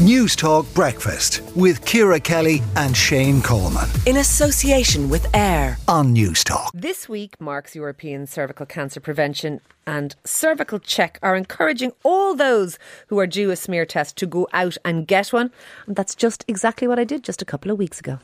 [0.00, 6.42] News Talk Breakfast with Ciara Kelly and Shane Coleman in association with AIR on News
[6.42, 6.70] Talk.
[6.72, 12.78] This week marks European Cervical Cancer Prevention and Cervical Check are encouraging all those
[13.08, 15.50] who are due a smear test to go out and get one.
[15.86, 18.20] And that's just exactly what I did just a couple of weeks ago.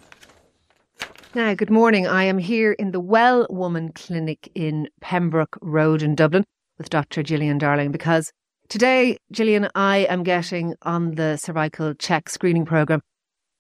[1.35, 2.07] Now, good morning.
[2.07, 6.47] I am here in the Well Woman Clinic in Pembroke Road in Dublin
[6.79, 7.23] with Dr.
[7.23, 8.33] Gillian Darling because
[8.69, 13.01] Today, Gillian, I am getting on the cervical check screening program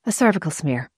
[0.05, 0.91] a cervical smear.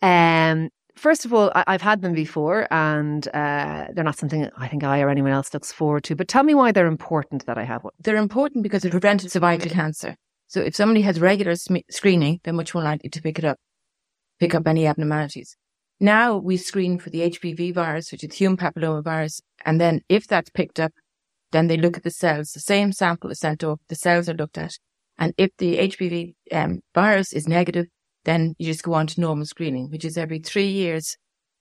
[0.00, 4.68] Um, first of all, I, have had them before, and uh, they're not something I
[4.68, 6.16] think I or anyone else looks forward to.
[6.16, 7.92] But tell me why they're important that I have one.
[8.00, 10.16] They're important because it prevents cervical cancer.
[10.46, 13.58] So if somebody has regular sm- screening, they're much more likely to pick it up,
[14.40, 15.56] pick up any abnormalities.
[16.00, 20.50] Now we screen for the HPV virus, which is human papillomavirus, and then if that's
[20.50, 20.92] picked up,
[21.52, 22.52] then they look at the cells.
[22.52, 23.80] The same sample is sent off.
[23.88, 24.78] The cells are looked at.
[25.18, 27.86] And if the HPV um, virus is negative,
[28.24, 31.16] then you just go on to normal screening, which is every three years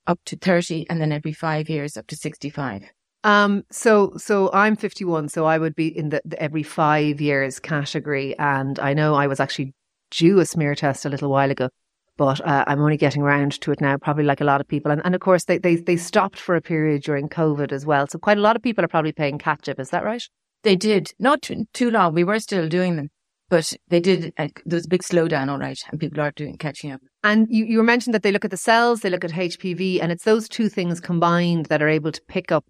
[0.08, 2.84] up to 30 and then every five years up to 65.
[3.24, 7.60] Um, so, so I'm 51, so I would be in the, the every five years
[7.60, 8.38] category.
[8.40, 9.74] And I know I was actually
[10.10, 11.70] due a smear test a little while ago
[12.18, 14.92] but uh, I'm only getting around to it now, probably like a lot of people.
[14.92, 18.08] And, and of course, they, they, they stopped for a period during COVID as well.
[18.08, 19.80] So quite a lot of people are probably playing catch up.
[19.80, 20.24] Is that right?
[20.64, 21.12] They did.
[21.20, 22.14] Not too, too long.
[22.14, 23.10] We were still doing them,
[23.50, 24.34] but they did.
[24.38, 27.02] Uh, there was a big slowdown, all right, and people are doing catching up.
[27.24, 30.12] And you, you mentioned that they look at the cells, they look at HPV, and
[30.12, 32.66] it's those two things combined that are able to pick up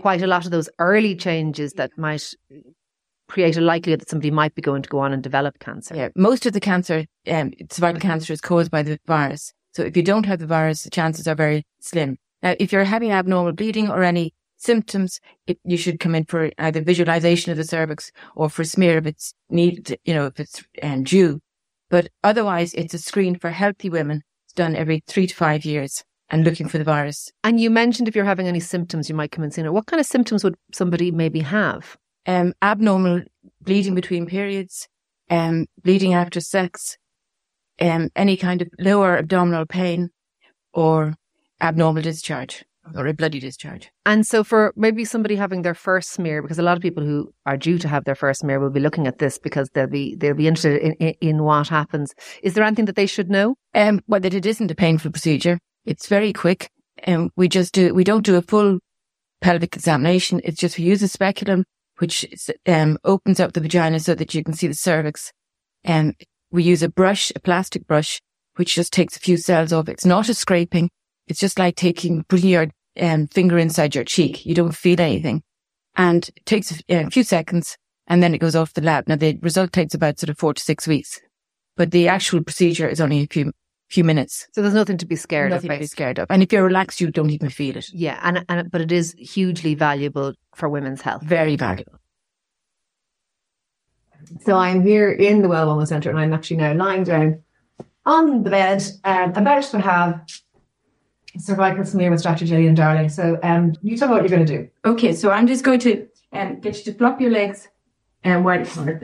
[0.00, 2.32] quite a lot of those early changes that might
[3.30, 5.96] create a likelihood that somebody might be going to go on and develop cancer.
[5.96, 9.52] Yeah, most of the cancer, um, cervical cancer is caused by the virus.
[9.72, 12.18] So if you don't have the virus, the chances are very slim.
[12.42, 16.50] Now, if you're having abnormal bleeding or any symptoms, it, you should come in for
[16.58, 20.62] either visualization of the cervix or for smear if it's needed, you know, if it's
[20.82, 21.40] um, due.
[21.88, 24.22] But otherwise, it's a screen for healthy women.
[24.46, 27.30] It's done every three to five years and looking for the virus.
[27.42, 29.72] And you mentioned if you're having any symptoms, you might come and see it.
[29.72, 31.96] What kind of symptoms would somebody maybe have?
[32.30, 33.22] Um, abnormal
[33.60, 34.88] bleeding between periods,
[35.30, 36.96] um, bleeding after sex,
[37.80, 40.10] um, any kind of lower abdominal pain
[40.72, 41.14] or
[41.60, 42.64] abnormal discharge
[42.94, 43.90] or a bloody discharge.
[44.06, 47.32] And so for maybe somebody having their first smear, because a lot of people who
[47.46, 50.14] are due to have their first smear will be looking at this because they'll be
[50.14, 52.12] they'll be interested in, in, in what happens.
[52.42, 53.56] Is there anything that they should know?
[53.74, 55.58] Um, well, that it isn't a painful procedure.
[55.84, 56.70] It's very quick.
[57.02, 58.78] And um, we just do, we don't do a full
[59.40, 60.40] pelvic examination.
[60.44, 61.64] It's just we use a speculum
[62.00, 62.26] which
[62.66, 65.32] um, opens up the vagina so that you can see the cervix.
[65.84, 66.14] And um,
[66.50, 68.20] we use a brush, a plastic brush,
[68.56, 69.88] which just takes a few cells off.
[69.88, 70.90] It's not a scraping.
[71.28, 72.68] It's just like taking, putting your
[72.98, 74.46] um, finger inside your cheek.
[74.46, 75.42] You don't feel anything.
[75.94, 79.06] And it takes a, a few seconds and then it goes off the lab.
[79.06, 81.20] Now the result takes about sort of four to six weeks,
[81.76, 83.52] but the actual procedure is only a few
[83.90, 84.46] few minutes.
[84.52, 85.70] So there's nothing to be scared nothing of.
[85.70, 86.26] Nothing to be scared of.
[86.30, 87.92] And if you're relaxed, you don't even feel it.
[87.92, 91.22] Yeah, and and but it is hugely valuable for women's health.
[91.22, 91.98] Very valuable.
[94.42, 97.42] So I'm here in the Well Wellness Centre, and I'm actually now lying down
[98.06, 100.22] on the bed, um, about to have
[101.38, 102.46] cervical smear with Dr.
[102.46, 103.08] Gillian Darling.
[103.08, 104.68] So um, you tell me what you're going to do.
[104.84, 107.68] Okay, so I'm just going to um, get you to flop your legs
[108.24, 109.02] and wide apart.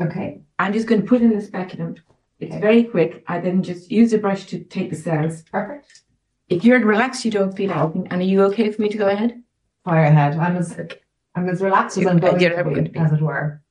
[0.00, 1.96] Okay, I'm just going to put in the speculum
[2.40, 3.24] it's very quick.
[3.26, 5.42] I then just use a brush to take the cells.
[5.50, 6.02] Perfect.
[6.48, 8.08] If you're relaxed, you don't feel anything.
[8.10, 9.42] And are you okay for me to go ahead?
[9.84, 10.38] Fire ahead.
[10.38, 10.78] I'm as
[11.34, 13.62] I'm as relaxed as I'm going to be, as it were.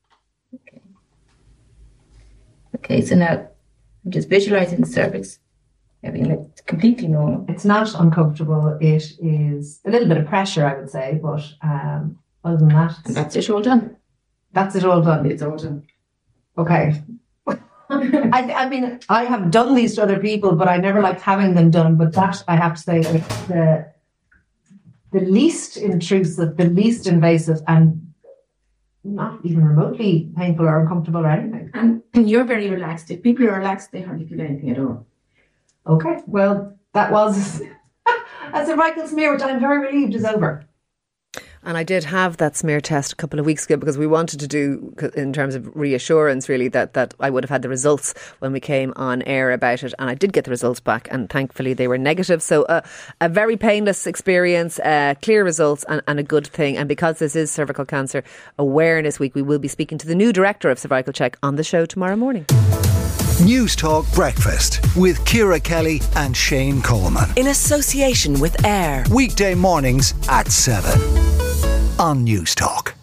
[0.54, 0.82] Okay.
[2.76, 3.02] Okay.
[3.02, 3.48] So now
[4.06, 5.40] I'm just visualizing the cervix.
[6.04, 7.46] Everything looks completely normal.
[7.48, 8.78] It's not uncomfortable.
[8.82, 12.98] It is a little bit of pressure, I would say, but um, other than that,
[13.06, 13.96] and that's it all done.
[14.52, 15.26] That's it all done.
[15.26, 15.88] It's all done.
[16.58, 17.02] Okay.
[18.34, 21.56] I, I, mean, I have done these to other people, but I never liked having
[21.56, 21.96] them done.
[21.96, 23.94] But that I have to say, the
[25.12, 28.14] the least intrusive, the least invasive, and
[29.04, 31.70] not even remotely painful or uncomfortable or anything.
[31.74, 33.12] And, you're very relaxed.
[33.12, 35.06] If people are relaxed, they hardly feel anything at all.
[35.88, 37.62] Okay, well, that was
[38.54, 40.66] a cervical smear, which I'm very relieved is over.
[41.66, 44.40] And I did have that smear test a couple of weeks ago because we wanted
[44.42, 48.14] to do, in terms of reassurance, really, that, that I would have had the results
[48.40, 49.94] when we came on air about it.
[49.98, 52.42] And I did get the results back, and thankfully they were negative.
[52.42, 52.82] So uh,
[53.22, 56.78] a very painless experience, uh, clear results, and, and a good thing.
[56.78, 58.24] And because this is Cervical Cancer
[58.60, 61.64] Awareness Week, we will be speaking to the new director of Cervical Check on the
[61.64, 62.46] show tomorrow morning.
[63.44, 67.30] News Talk Breakfast with Ciara Kelly and Shane Coleman.
[67.36, 69.06] In association with AIR.
[69.12, 71.33] Weekday mornings at 7
[72.00, 72.96] on News Talk.